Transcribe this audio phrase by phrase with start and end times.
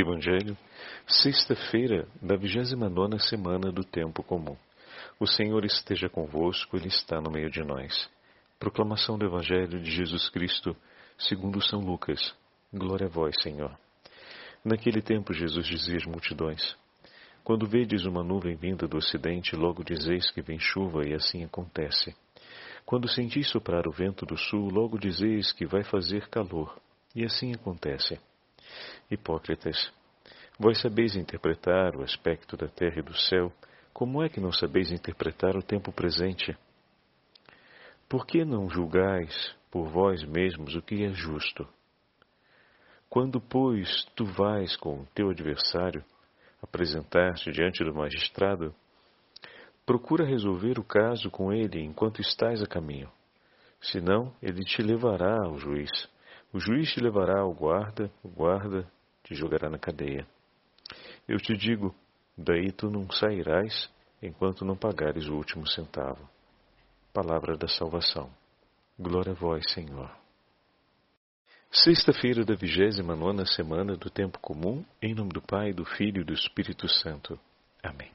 [0.00, 0.56] Evangelho,
[1.06, 4.56] sexta-feira da 29 semana do Tempo Comum.
[5.20, 8.10] O Senhor esteja convosco, Ele está no meio de nós.
[8.58, 10.76] Proclamação do Evangelho de Jesus Cristo,
[11.16, 12.34] segundo São Lucas.
[12.72, 13.78] Glória a vós, Senhor.
[14.64, 16.76] Naquele tempo Jesus dizia às multidões:
[17.44, 22.16] Quando vedes uma nuvem vinda do ocidente, logo dizeis que vem chuva, e assim acontece.
[22.84, 26.76] Quando sentis soprar o vento do sul, logo dizeis que vai fazer calor,
[27.14, 28.18] e assim acontece.
[29.10, 29.92] Hipócritas,
[30.58, 33.52] vós sabeis interpretar o aspecto da terra e do céu,
[33.92, 36.56] como é que não sabeis interpretar o tempo presente?
[38.08, 41.66] Por que não julgais por vós mesmos o que é justo?
[43.08, 46.04] Quando, pois, tu vais com o teu adversário
[46.60, 48.74] apresentar-te diante do magistrado,
[49.86, 53.10] procura resolver o caso com ele enquanto estás a caminho.
[53.80, 55.90] Senão, ele te levará ao juiz.
[56.54, 58.88] O juiz te levará ao guarda, o guarda
[59.24, 60.24] te jogará na cadeia.
[61.26, 61.92] Eu te digo,
[62.38, 63.90] daí tu não sairás
[64.22, 66.30] enquanto não pagares o último centavo.
[67.12, 68.30] Palavra da salvação.
[68.96, 70.08] Glória a vós, Senhor.
[71.72, 76.24] Sexta-feira da vigésima nona semana do Tempo Comum, em nome do Pai, do Filho e
[76.24, 77.36] do Espírito Santo.
[77.82, 78.12] Amém.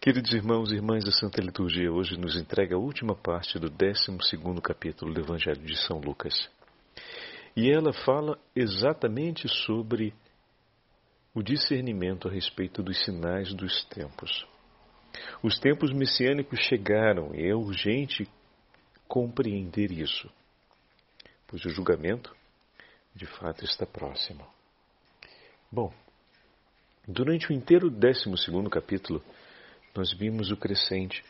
[0.00, 4.22] Queridos irmãos e irmãs, a Santa Liturgia hoje nos entrega a última parte do décimo
[4.22, 6.48] segundo capítulo do Evangelho de São Lucas.
[7.56, 10.14] E ela fala exatamente sobre
[11.34, 14.46] o discernimento a respeito dos sinais dos tempos.
[15.42, 18.28] Os tempos messiânicos chegaram e é urgente
[19.08, 20.30] compreender isso,
[21.46, 22.34] pois o julgamento
[23.14, 24.46] de fato está próximo.
[25.70, 25.92] Bom,
[27.06, 29.22] durante o inteiro décimo segundo capítulo,
[29.94, 31.24] nós vimos o crescente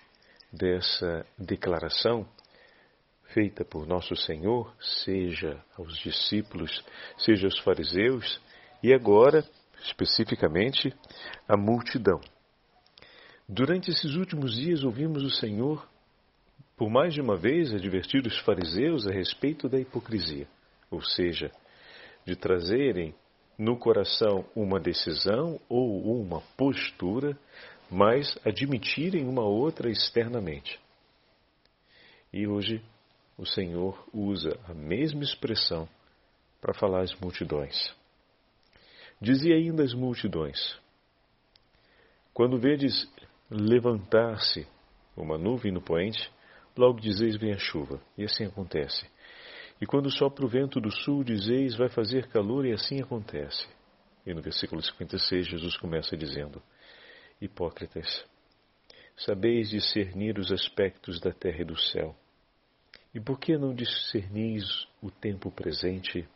[0.53, 2.27] dessa declaração
[3.33, 6.85] feita por nosso Senhor, seja aos discípulos,
[7.19, 8.41] seja aos fariseus,
[8.83, 9.45] e agora,
[9.83, 10.95] especificamente,
[11.49, 12.21] à multidão.
[13.49, 15.87] Durante esses últimos dias, ouvimos o Senhor,
[16.77, 20.47] por mais de uma vez, advertir os fariseus a respeito da hipocrisia,
[20.91, 21.51] ou seja,
[22.25, 23.15] de trazerem
[23.59, 27.39] no coração uma decisão ou uma postura,
[27.91, 30.81] mas admitirem uma outra externamente.
[32.33, 32.83] E hoje
[33.41, 35.89] o Senhor usa a mesma expressão
[36.61, 37.75] para falar às multidões.
[39.19, 40.79] Dizia ainda às multidões:
[42.35, 43.11] Quando vedes
[43.51, 44.69] levantar-se
[45.17, 46.31] uma nuvem no poente,
[46.77, 49.09] logo dizeis vem a chuva, e assim acontece.
[49.81, 53.67] E quando sopra o vento do sul, dizeis vai fazer calor, e assim acontece.
[54.27, 56.63] E no versículo 56, Jesus começa dizendo:
[57.41, 58.23] Hipócritas,
[59.17, 62.15] sabeis discernir os aspectos da terra e do céu
[63.15, 64.65] e por que não discernis
[65.03, 66.29] o tempo presente?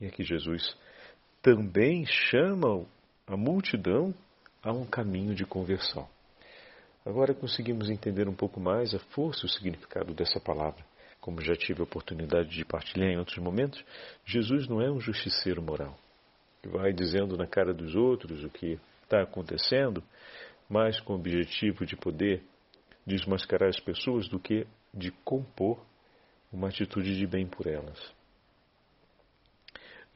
[0.00, 0.76] E aqui Jesus
[1.42, 2.86] também chama
[3.26, 4.14] a multidão
[4.62, 6.08] a um caminho de conversão.
[7.04, 10.84] Agora conseguimos entender um pouco mais a força e o significado dessa palavra.
[11.20, 13.82] Como já tive a oportunidade de partilhar em outros momentos,
[14.24, 15.98] Jesus não é um justiceiro moral,
[16.62, 20.02] que vai dizendo na cara dos outros o que está acontecendo,
[20.68, 22.42] mas com o objetivo de poder
[23.06, 25.78] desmascarar as pessoas do que de compor
[26.52, 28.12] uma atitude de bem por elas.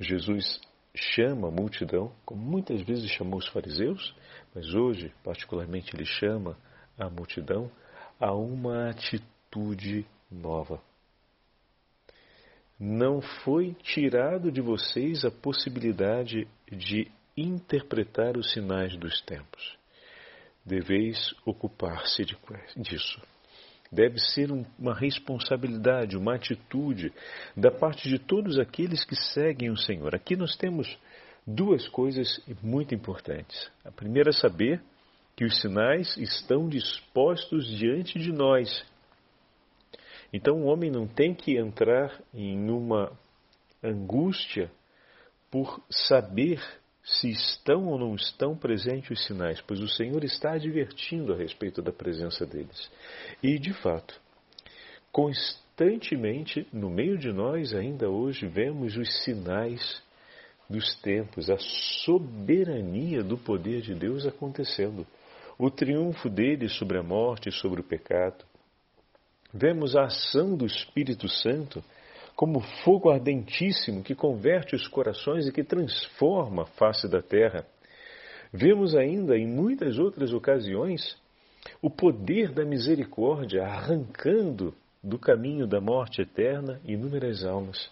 [0.00, 0.60] Jesus
[0.94, 4.14] chama a multidão, como muitas vezes chamou os fariseus,
[4.54, 6.56] mas hoje, particularmente, ele chama
[6.98, 7.70] a multidão
[8.18, 10.80] a uma atitude nova.
[12.78, 19.78] Não foi tirado de vocês a possibilidade de interpretar os sinais dos tempos.
[20.64, 22.24] Deveis ocupar-se
[22.76, 23.22] disso
[23.92, 27.12] deve ser uma responsabilidade, uma atitude
[27.54, 30.14] da parte de todos aqueles que seguem o Senhor.
[30.14, 30.98] Aqui nós temos
[31.46, 33.70] duas coisas muito importantes.
[33.84, 34.80] A primeira é saber
[35.36, 38.84] que os sinais estão dispostos diante de nós.
[40.32, 43.12] Então o homem não tem que entrar em uma
[43.82, 44.70] angústia
[45.50, 46.62] por saber
[47.04, 51.82] se estão ou não estão presentes os sinais, pois o Senhor está advertindo a respeito
[51.82, 52.90] da presença deles.
[53.42, 54.20] E, de fato,
[55.10, 60.02] constantemente no meio de nós, ainda hoje, vemos os sinais
[60.70, 61.58] dos tempos, a
[62.04, 65.06] soberania do poder de Deus acontecendo,
[65.58, 68.44] o triunfo dele sobre a morte e sobre o pecado.
[69.52, 71.84] Vemos a ação do Espírito Santo
[72.34, 77.66] como fogo ardentíssimo que converte os corações e que transforma a face da terra.
[78.52, 81.16] Vemos ainda em muitas outras ocasiões
[81.80, 87.90] o poder da misericórdia arrancando do caminho da morte eterna inúmeras almas.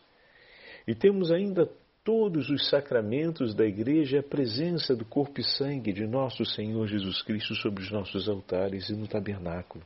[0.86, 1.68] E temos ainda
[2.04, 7.22] todos os sacramentos da Igreja a presença do corpo e sangue de nosso Senhor Jesus
[7.22, 9.84] Cristo sobre os nossos altares e no tabernáculo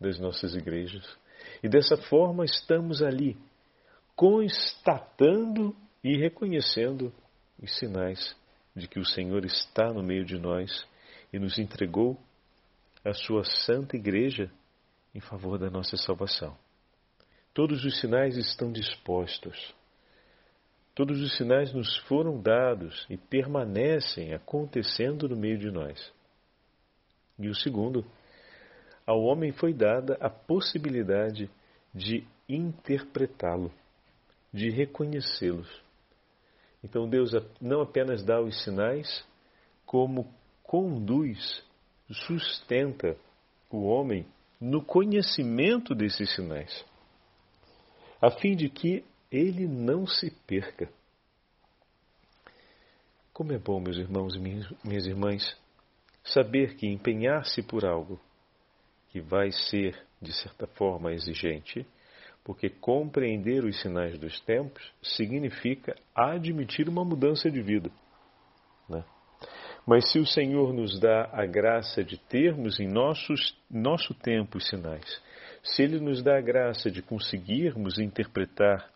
[0.00, 1.04] das nossas igrejas.
[1.62, 3.36] E dessa forma estamos ali,
[4.14, 7.12] constatando e reconhecendo
[7.62, 8.36] os sinais
[8.74, 10.86] de que o Senhor está no meio de nós
[11.32, 12.18] e nos entregou
[13.04, 14.50] a sua santa igreja
[15.14, 16.56] em favor da nossa salvação.
[17.52, 19.74] Todos os sinais estão dispostos.
[20.94, 26.12] Todos os sinais nos foram dados e permanecem acontecendo no meio de nós.
[27.38, 28.04] E o segundo,
[29.08, 31.50] ao homem foi dada a possibilidade
[31.94, 33.72] de interpretá-lo,
[34.52, 35.66] de reconhecê-los.
[36.84, 39.26] Então Deus não apenas dá os sinais,
[39.86, 40.30] como
[40.62, 41.64] conduz,
[42.26, 43.16] sustenta
[43.70, 44.26] o homem
[44.60, 46.84] no conhecimento desses sinais,
[48.20, 49.02] a fim de que
[49.32, 50.86] ele não se perca.
[53.32, 55.56] Como é bom, meus irmãos e minhas irmãs,
[56.22, 58.20] saber que empenhar-se por algo
[59.10, 61.86] que vai ser, de certa forma, exigente,
[62.44, 67.90] porque compreender os sinais dos tempos significa admitir uma mudança de vida.
[68.88, 69.04] Né?
[69.86, 74.68] Mas se o Senhor nos dá a graça de termos em nossos, nosso tempo os
[74.68, 75.22] sinais,
[75.62, 78.90] se Ele nos dá a graça de conseguirmos interpretar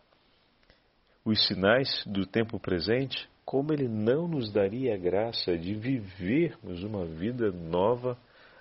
[1.25, 7.05] os sinais do tempo presente, como Ele não nos daria a graça de vivermos uma
[7.05, 8.19] vida nova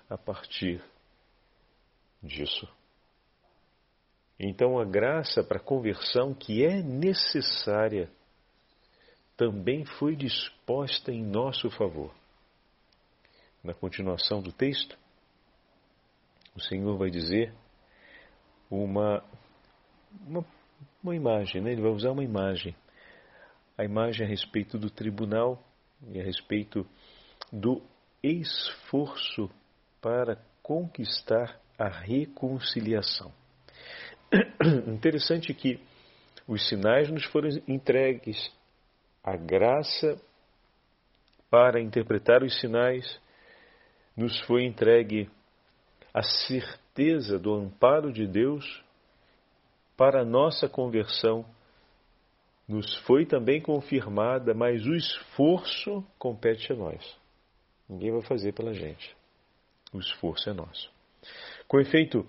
[0.08, 0.82] a partir
[2.22, 2.68] disso?
[4.38, 8.10] Então, a graça para a conversão que é necessária
[9.36, 12.12] também foi disposta em nosso favor
[13.62, 14.98] na continuação do texto,
[16.54, 17.54] o Senhor vai dizer
[18.70, 19.22] uma,
[20.26, 20.44] uma,
[21.02, 21.72] uma imagem, né?
[21.72, 22.74] ele vai usar uma imagem.
[23.78, 25.62] A imagem a respeito do tribunal
[26.10, 26.86] e a respeito
[27.52, 27.82] do
[28.22, 29.48] esforço
[30.00, 33.32] para conquistar a reconciliação.
[34.86, 35.80] Interessante que
[36.46, 38.52] os sinais nos foram entregues,
[39.22, 40.16] a graça
[41.50, 43.20] para interpretar os sinais
[44.16, 45.28] nos foi entregue
[46.14, 48.84] a certeza do amparo de Deus
[49.96, 51.44] para a nossa conversão.
[52.68, 57.18] Nos foi também confirmada, mas o esforço compete a nós.
[57.88, 59.16] Ninguém vai fazer pela gente.
[59.92, 61.01] O esforço é nosso.
[61.72, 62.26] Com efeito,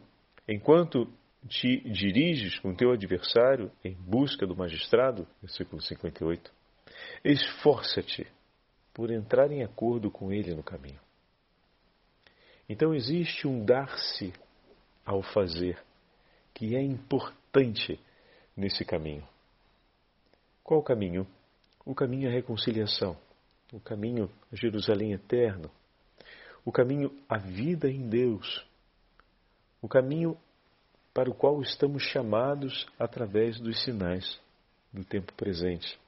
[0.47, 1.05] enquanto
[1.49, 6.49] te diriges com teu adversário em busca do magistrado, versículo 58,
[7.25, 8.25] esforça-te
[8.93, 11.01] por entrar em acordo com ele no caminho.
[12.69, 14.31] Então existe um dar-se
[15.05, 15.77] ao fazer
[16.53, 17.99] que é importante
[18.55, 19.27] nesse caminho.
[20.63, 21.27] Qual o caminho?
[21.85, 23.17] O caminho à reconciliação,
[23.73, 25.69] o caminho a Jerusalém eterno,
[26.63, 28.65] o caminho à vida em Deus,
[29.83, 30.37] o caminho
[31.13, 34.39] para o qual estamos chamados através dos sinais
[34.93, 35.99] do tempo presente.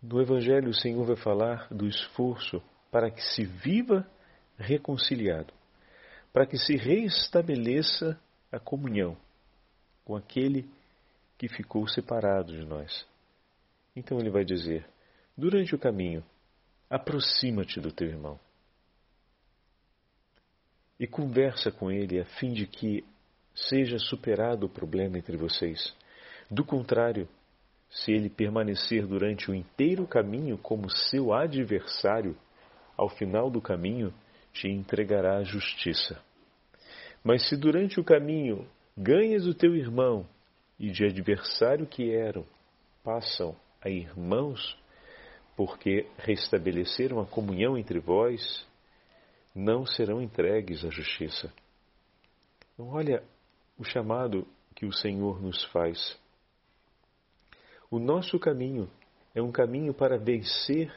[0.00, 4.08] No Evangelho, o Senhor vai falar do esforço para que se viva
[4.56, 5.52] reconciliado,
[6.32, 8.18] para que se reestabeleça
[8.52, 9.16] a comunhão
[10.04, 10.70] com aquele
[11.36, 13.04] que ficou separado de nós.
[13.96, 14.88] Então ele vai dizer:
[15.36, 16.24] durante o caminho,
[16.88, 18.38] aproxima-te do teu irmão
[20.98, 23.04] e conversa com ele a fim de que
[23.54, 25.94] seja superado o problema entre vocês.
[26.50, 27.28] Do contrário,
[27.90, 32.36] se ele permanecer durante o inteiro caminho como seu adversário,
[32.96, 34.12] ao final do caminho
[34.52, 36.20] te entregará a justiça.
[37.22, 40.26] Mas se durante o caminho ganhas o teu irmão
[40.78, 42.44] e de adversário que eram
[43.02, 44.76] passam a irmãos,
[45.56, 48.67] porque restabeleceram a comunhão entre vós,
[49.58, 51.52] não serão entregues à justiça.
[52.72, 53.24] Então, olha
[53.76, 56.16] o chamado que o Senhor nos faz.
[57.90, 58.88] O nosso caminho
[59.34, 60.94] é um caminho para vencer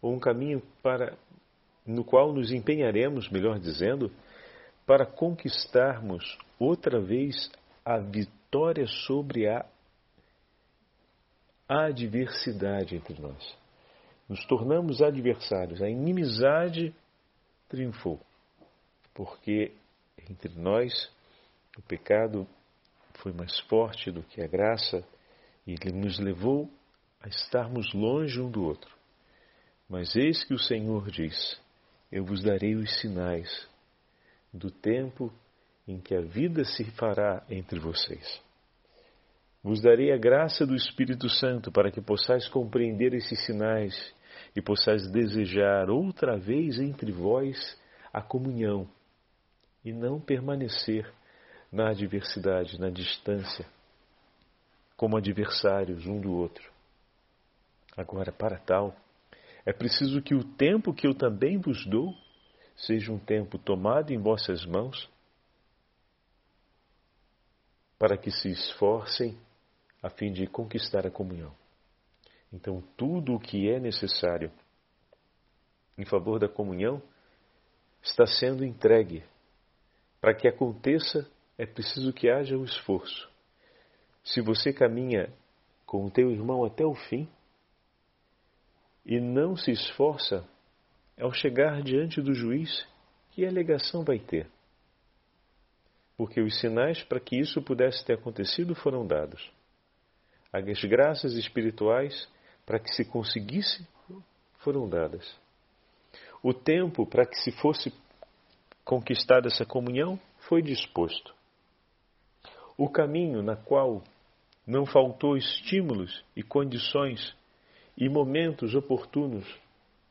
[0.00, 1.18] ou um caminho para
[1.86, 4.10] no qual nos empenharemos, melhor dizendo,
[4.86, 7.50] para conquistarmos outra vez
[7.84, 9.66] a vitória sobre a
[11.68, 13.56] adversidade entre nós.
[14.26, 16.94] Nos tornamos adversários, a inimizade
[17.68, 18.20] triunfou,
[19.14, 19.72] porque
[20.28, 21.10] entre nós
[21.76, 22.46] o pecado
[23.14, 25.04] foi mais forte do que a graça
[25.66, 26.70] e ele nos levou
[27.20, 28.96] a estarmos longe um do outro.
[29.88, 31.60] Mas eis que o Senhor diz:
[32.10, 33.68] eu vos darei os sinais
[34.52, 35.32] do tempo
[35.86, 38.42] em que a vida se fará entre vocês.
[39.62, 44.14] Vos darei a graça do Espírito Santo para que possais compreender esses sinais
[44.54, 47.78] e possais desejar outra vez entre vós
[48.12, 48.88] a comunhão
[49.84, 51.10] e não permanecer
[51.70, 53.66] na adversidade, na distância,
[54.96, 56.70] como adversários um do outro.
[57.96, 58.96] Agora, para tal,
[59.64, 62.14] é preciso que o tempo que eu também vos dou
[62.76, 65.10] seja um tempo tomado em vossas mãos,
[67.98, 69.36] para que se esforcem
[70.02, 71.52] a fim de conquistar a comunhão.
[72.52, 74.50] Então, tudo o que é necessário
[75.96, 77.02] em favor da comunhão
[78.02, 79.22] está sendo entregue.
[80.20, 83.28] Para que aconteça, é preciso que haja o esforço.
[84.24, 85.32] Se você caminha
[85.84, 87.28] com o teu irmão até o fim
[89.04, 90.48] e não se esforça,
[91.20, 92.86] ao chegar diante do juiz,
[93.30, 94.48] que alegação vai ter?
[96.16, 99.50] Porque os sinais para que isso pudesse ter acontecido foram dados
[100.52, 102.28] as graças espirituais
[102.68, 103.82] para que se conseguisse
[104.58, 105.26] foram dadas.
[106.42, 107.90] O tempo para que se fosse
[108.84, 111.34] conquistada essa comunhão foi disposto.
[112.76, 114.04] O caminho na qual
[114.66, 117.34] não faltou estímulos e condições
[117.96, 119.46] e momentos oportunos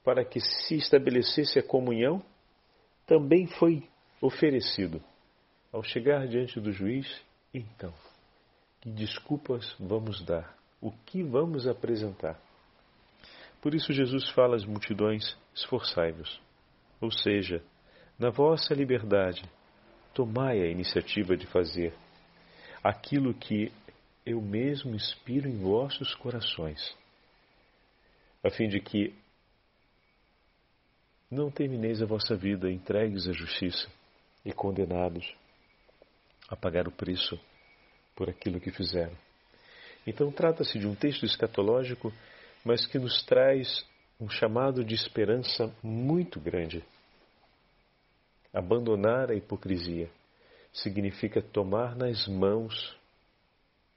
[0.03, 2.23] para que se estabelecesse a comunhão
[3.05, 3.87] também foi
[4.19, 4.99] oferecido.
[5.71, 7.21] Ao chegar diante do juiz,
[7.53, 7.93] então
[8.81, 10.57] que desculpas vamos dar?
[10.81, 12.46] O que vamos apresentar?
[13.67, 16.39] Por isso Jesus fala às multidões: esforçai-vos.
[17.01, 17.61] Ou seja,
[18.17, 19.43] na vossa liberdade,
[20.13, 21.93] tomai a iniciativa de fazer
[22.81, 23.69] aquilo que
[24.25, 26.79] eu mesmo inspiro em vossos corações,
[28.41, 29.13] a fim de que
[31.29, 33.91] não termineis a vossa vida entregues à justiça
[34.45, 35.29] e condenados
[36.47, 37.37] a pagar o preço
[38.15, 39.17] por aquilo que fizeram.
[40.07, 42.13] Então, trata-se de um texto escatológico,
[42.63, 43.85] mas que nos traz
[44.19, 46.83] um chamado de esperança muito grande.
[48.53, 50.09] Abandonar a hipocrisia
[50.73, 52.95] significa tomar nas mãos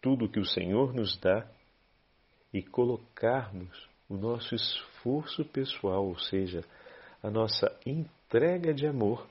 [0.00, 1.46] tudo que o Senhor nos dá
[2.52, 6.64] e colocarmos o nosso esforço pessoal, ou seja,
[7.22, 9.26] a nossa entrega de amor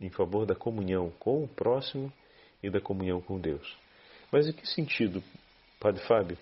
[0.00, 2.12] em favor da comunhão com o próximo
[2.62, 3.76] e da comunhão com Deus.
[4.32, 5.22] Mas em que sentido,
[5.78, 6.38] Padre Fábio,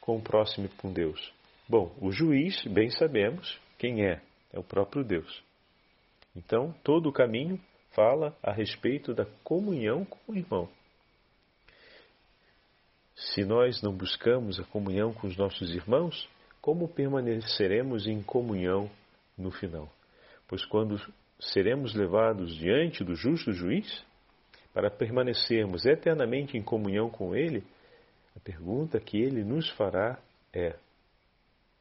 [0.00, 1.39] com o próximo e com Deus?
[1.70, 4.20] Bom, o juiz, bem sabemos quem é,
[4.52, 5.40] é o próprio Deus.
[6.34, 7.60] Então, todo o caminho
[7.92, 10.68] fala a respeito da comunhão com o irmão.
[13.14, 16.28] Se nós não buscamos a comunhão com os nossos irmãos,
[16.60, 18.90] como permaneceremos em comunhão
[19.38, 19.88] no final?
[20.48, 21.00] Pois quando
[21.38, 24.04] seremos levados diante do justo juiz,
[24.74, 27.62] para permanecermos eternamente em comunhão com Ele,
[28.34, 30.18] a pergunta que Ele nos fará
[30.52, 30.74] é: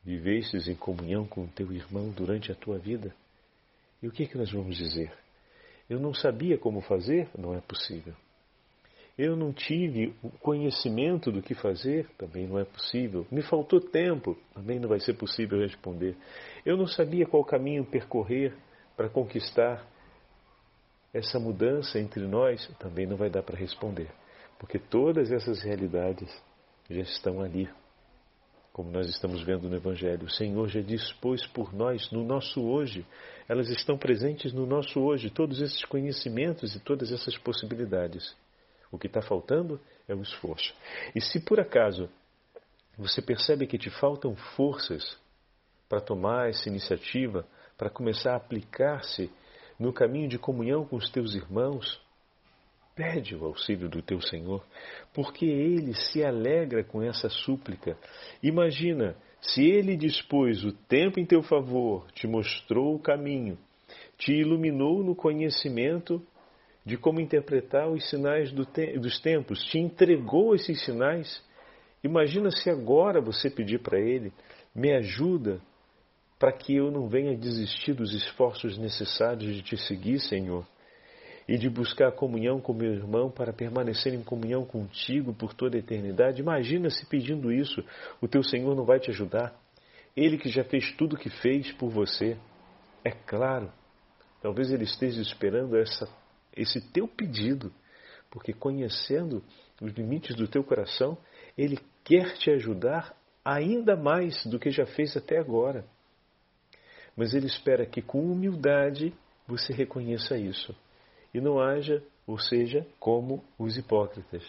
[0.09, 3.13] Vivestes em comunhão com teu irmão durante a tua vida?
[4.01, 5.13] E o que é que nós vamos dizer?
[5.87, 7.29] Eu não sabia como fazer?
[7.37, 8.15] Não é possível.
[9.15, 12.09] Eu não tive o conhecimento do que fazer?
[12.17, 13.27] Também não é possível.
[13.29, 14.35] Me faltou tempo?
[14.55, 16.17] Também não vai ser possível responder.
[16.65, 18.55] Eu não sabia qual caminho percorrer
[18.97, 19.85] para conquistar
[21.13, 24.09] essa mudança entre nós também não vai dar para responder,
[24.57, 26.29] porque todas essas realidades
[26.89, 27.69] já estão ali,
[28.79, 30.23] como nós estamos vendo no Evangelho.
[30.23, 33.05] O Senhor já dispôs por nós no nosso hoje,
[33.45, 38.33] elas estão presentes no nosso hoje, todos esses conhecimentos e todas essas possibilidades.
[38.89, 40.73] O que está faltando é o esforço.
[41.13, 42.09] E se por acaso
[42.97, 45.17] você percebe que te faltam forças
[45.89, 47.45] para tomar essa iniciativa,
[47.77, 49.29] para começar a aplicar-se
[49.77, 52.01] no caminho de comunhão com os teus irmãos,
[52.99, 54.61] pede o auxílio do teu Senhor,
[55.13, 57.97] porque Ele se alegra com essa súplica.
[58.43, 63.57] Imagina, se Ele dispôs o tempo em teu favor, te mostrou o caminho,
[64.17, 66.21] te iluminou no conhecimento
[66.85, 71.41] de como interpretar os sinais do te dos tempos, te entregou esses sinais.
[72.03, 74.33] Imagina se agora você pedir para Ele,
[74.75, 75.61] me ajuda
[76.37, 80.67] para que eu não venha desistir dos esforços necessários de te seguir, Senhor,
[81.49, 85.79] e de buscar comunhão com meu irmão para permanecer em comunhão contigo por toda a
[85.79, 86.39] eternidade.
[86.39, 87.83] Imagina se pedindo isso,
[88.21, 89.59] o teu Senhor não vai te ajudar.
[90.15, 92.37] Ele que já fez tudo o que fez por você.
[93.03, 93.71] É claro,
[94.43, 96.07] talvez ele esteja esperando essa,
[96.55, 97.73] esse teu pedido,
[98.29, 99.43] porque conhecendo
[99.81, 101.17] os limites do teu coração,
[101.57, 105.83] ele quer te ajudar ainda mais do que já fez até agora.
[107.17, 109.11] Mas ele espera que com humildade
[109.47, 110.75] você reconheça isso
[111.33, 114.43] e não haja, ou seja, como os hipócritas.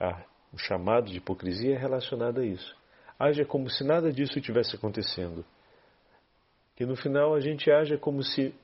[0.00, 2.76] Ah, O chamado de hipocrisia é relacionado a isso.
[3.18, 5.44] Haja como se nada disso tivesse acontecendo.
[6.76, 8.54] Que no final a gente haja como se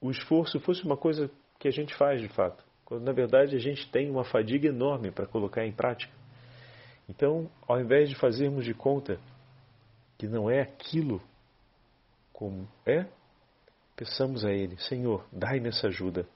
[0.00, 3.58] o esforço fosse uma coisa que a gente faz de fato, quando na verdade a
[3.58, 6.12] gente tem uma fadiga enorme para colocar em prática.
[7.08, 9.18] Então, ao invés de fazermos de conta
[10.16, 11.20] que não é aquilo
[12.32, 13.06] como é,
[13.96, 16.26] peçamos a Ele: Senhor, dai-me essa ajuda.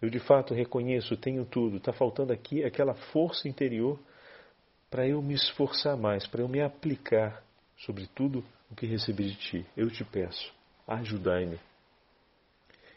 [0.00, 3.98] Eu de fato reconheço, tenho tudo, está faltando aqui aquela força interior
[4.90, 7.42] para eu me esforçar mais, para eu me aplicar
[7.78, 9.66] sobre tudo o que recebi de Ti.
[9.76, 10.52] Eu te peço,
[10.86, 11.58] ajudai-me.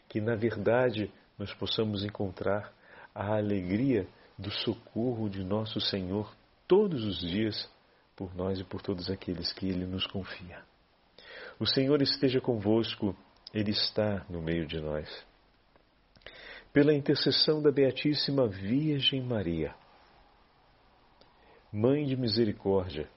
[0.08, 2.72] Que na verdade nós possamos encontrar
[3.14, 4.06] a alegria
[4.38, 6.34] do socorro de nosso Senhor
[6.68, 7.68] todos os dias
[8.14, 10.62] por nós e por todos aqueles que Ele nos confia.
[11.58, 13.16] O Senhor esteja convosco,
[13.54, 15.29] Ele está no meio de nós
[16.72, 19.74] pela intercessão da Beatíssima Virgem Maria,
[21.72, 23.08] Mãe de Misericórdia,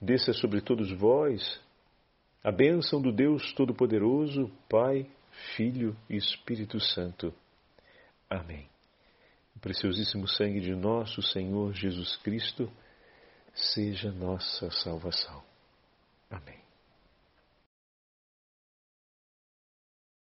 [0.00, 1.60] desça sobre todos vós
[2.42, 5.10] a bênção do Deus Todo-Poderoso, Pai,
[5.56, 7.34] Filho e Espírito Santo.
[8.30, 8.68] Amém.
[9.54, 12.70] O preciosíssimo sangue de nosso Senhor Jesus Cristo
[13.54, 15.42] seja nossa salvação.
[16.30, 16.65] Amém.